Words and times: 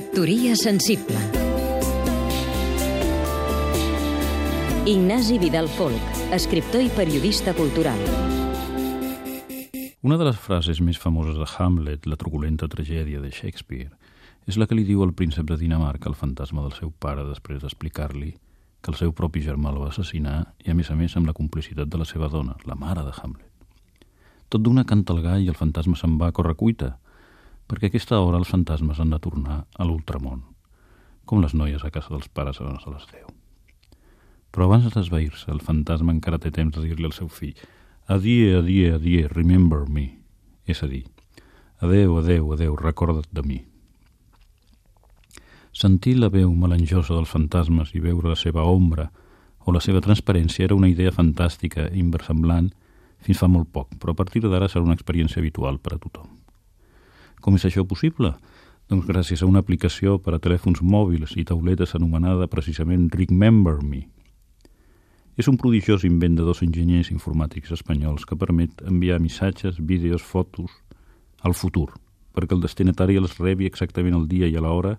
Factoria 0.00 0.56
sensible 0.56 1.18
Ignasi 4.86 5.36
Vidal 5.38 5.68
Folk, 5.68 6.00
escriptor 6.32 6.80
i 6.80 6.88
periodista 6.88 7.52
cultural. 7.52 7.98
Una 10.00 10.16
de 10.16 10.24
les 10.24 10.38
frases 10.40 10.80
més 10.80 10.96
famoses 10.96 11.36
de 11.36 11.44
Hamlet, 11.44 12.08
la 12.08 12.16
truculenta 12.16 12.70
tragèdia 12.72 13.20
de 13.20 13.28
Shakespeare, 13.28 13.90
és 14.48 14.56
la 14.56 14.64
que 14.64 14.78
li 14.78 14.86
diu 14.88 15.04
al 15.04 15.12
príncep 15.12 15.44
de 15.50 15.60
Dinamarca 15.60 16.08
el 16.08 16.16
fantasma 16.16 16.64
del 16.64 16.72
seu 16.78 16.94
pare 16.96 17.28
després 17.28 17.60
d'explicar-li 17.60 18.32
que 18.80 18.94
el 18.94 18.96
seu 19.02 19.12
propi 19.12 19.44
germà 19.44 19.68
el 19.74 19.82
va 19.84 19.92
assassinar 19.92 20.54
i, 20.64 20.70
a 20.72 20.78
més 20.80 20.88
a 20.88 20.96
més, 20.96 21.18
amb 21.20 21.28
la 21.28 21.36
complicitat 21.36 21.92
de 21.92 22.00
la 22.00 22.08
seva 22.08 22.32
dona, 22.32 22.56
la 22.64 22.78
mare 22.86 23.04
de 23.04 23.12
Hamlet. 23.20 23.52
Tot 24.48 24.64
d'una 24.64 24.88
canta 24.88 25.12
el 25.12 25.20
gall 25.28 25.44
i 25.44 25.52
el 25.52 25.60
fantasma 25.60 26.00
se'n 26.00 26.16
va 26.16 26.32
a 26.32 26.38
correcuita, 26.40 26.94
perquè 27.70 27.86
aquesta 27.86 28.18
hora 28.18 28.40
els 28.40 28.50
fantasmes 28.50 28.98
han 28.98 29.12
de 29.14 29.20
tornar 29.22 29.60
a 29.78 29.84
l'ultramón, 29.86 30.42
com 31.22 31.38
les 31.38 31.54
noies 31.54 31.84
a 31.86 31.90
casa 31.94 32.10
dels 32.10 32.26
pares 32.26 32.58
a 32.58 32.66
les 32.66 33.06
10. 33.12 33.28
Però 34.50 34.66
abans 34.66 34.88
d'esvair-se, 34.90 35.46
el 35.54 35.62
fantasma 35.62 36.10
encara 36.10 36.40
té 36.42 36.50
temps 36.50 36.74
de 36.74 36.82
dir-li 36.82 37.06
al 37.06 37.14
seu 37.14 37.28
fill 37.30 37.54
«Adie, 38.10 38.56
adie, 38.58 38.96
adie, 38.96 39.28
remember 39.30 39.84
me», 39.86 40.08
és 40.66 40.82
a 40.82 40.88
dir, 40.90 41.04
«Adeu, 41.78 42.18
adeu, 42.18 42.50
adeu, 42.56 42.74
recorda't 42.74 43.30
de 43.30 43.46
mi». 43.46 43.60
Sentir 45.70 46.16
la 46.18 46.32
veu 46.34 46.50
melanjosa 46.50 47.14
dels 47.14 47.30
fantasmes 47.30 47.94
i 47.94 48.02
veure 48.02 48.32
la 48.32 48.36
seva 48.36 48.66
ombra 48.66 49.06
o 49.62 49.70
la 49.70 49.78
seva 49.78 50.02
transparència 50.02 50.66
era 50.66 50.74
una 50.74 50.90
idea 50.90 51.14
fantàstica 51.14 51.86
i 51.86 52.02
inversemblant 52.02 52.72
fins 53.22 53.38
fa 53.38 53.46
molt 53.46 53.70
poc, 53.70 53.94
però 54.02 54.10
a 54.10 54.18
partir 54.18 54.42
d'ara 54.42 54.66
serà 54.66 54.82
una 54.82 54.98
experiència 54.98 55.38
habitual 55.38 55.78
per 55.78 55.94
a 55.94 56.02
tothom. 56.02 56.39
Com 57.40 57.56
és 57.56 57.64
això 57.64 57.86
possible? 57.88 58.34
Doncs 58.90 59.06
gràcies 59.08 59.42
a 59.42 59.46
una 59.48 59.62
aplicació 59.62 60.18
per 60.18 60.34
a 60.34 60.40
telèfons 60.42 60.82
mòbils 60.82 61.36
i 61.40 61.44
tauletes 61.48 61.94
anomenada 61.96 62.48
precisament 62.52 63.08
Remember 63.14 63.78
Me. 63.86 64.02
És 65.40 65.48
un 65.48 65.56
prodigiós 65.56 66.04
invent 66.04 66.34
de 66.36 66.44
dos 66.44 66.60
enginyers 66.66 67.12
informàtics 67.14 67.72
espanyols 67.72 68.26
que 68.28 68.36
permet 68.36 68.82
enviar 68.84 69.20
missatges, 69.22 69.78
vídeos, 69.78 70.20
fotos 70.20 70.74
al 71.40 71.54
futur, 71.54 71.88
perquè 72.36 72.56
el 72.56 72.60
destinatari 72.66 73.16
els 73.16 73.38
rebi 73.38 73.70
exactament 73.70 74.18
el 74.18 74.28
dia 74.28 74.50
i 74.50 74.58
a 74.58 74.64
l'hora 74.66 74.98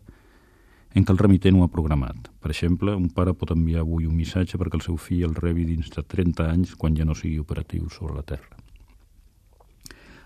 en 0.96 1.06
què 1.06 1.14
el 1.14 1.22
remitent 1.22 1.60
ho 1.60 1.68
ha 1.68 1.72
programat. 1.72 2.32
Per 2.42 2.50
exemple, 2.52 2.96
un 2.96 3.12
pare 3.14 3.36
pot 3.38 3.54
enviar 3.54 3.86
avui 3.86 4.08
un 4.10 4.18
missatge 4.18 4.58
perquè 4.58 4.80
el 4.80 4.88
seu 4.88 4.98
fill 4.98 5.28
el 5.30 5.38
rebi 5.38 5.68
dins 5.70 5.94
de 5.94 6.04
30 6.16 6.50
anys 6.50 6.76
quan 6.76 6.98
ja 6.98 7.06
no 7.06 7.16
sigui 7.16 7.40
operatiu 7.44 7.92
sobre 7.94 8.18
la 8.18 8.26
Terra. 8.26 8.61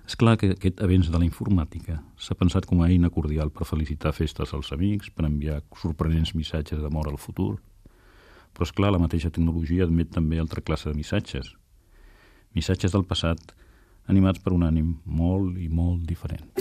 És 0.05 0.13
clar 0.15 0.35
que 0.37 0.51
aquest 0.53 0.81
avenç 0.85 1.09
de 1.09 1.17
la 1.17 1.25
informàtica 1.25 1.97
s'ha 2.21 2.37
pensat 2.37 2.67
com 2.69 2.83
a 2.83 2.89
eina 2.91 3.09
cordial 3.09 3.49
per 3.49 3.65
felicitar 3.65 4.13
festes 4.13 4.53
als 4.53 4.71
amics, 4.75 5.09
per 5.09 5.25
enviar 5.25 5.63
sorprenents 5.81 6.35
missatges 6.37 6.81
d'amor 6.81 7.09
al 7.09 7.17
futur. 7.17 7.55
Però 8.53 8.67
és 8.67 8.71
clar, 8.71 8.93
la 8.93 9.01
mateixa 9.01 9.33
tecnologia 9.33 9.83
admet 9.89 10.13
també 10.13 10.39
altra 10.39 10.61
classe 10.61 10.89
de 10.89 10.95
missatges. 10.95 11.49
Missatges 12.55 12.93
del 12.93 13.03
passat 13.09 13.55
animats 14.07 14.39
per 14.39 14.53
un 14.53 14.63
ànim 14.63 14.95
molt 15.05 15.57
i 15.57 15.67
molt 15.67 16.05
diferent. 16.05 16.53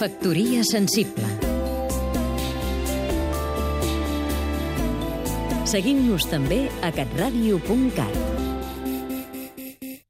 Factoria 0.00 0.64
sensible 0.66 1.28
Seguim-nos 5.72 6.26
també 6.28 6.66
a 6.82 6.90
catradio.cat 6.92 8.41